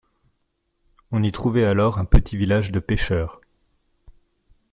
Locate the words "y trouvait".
1.21-1.63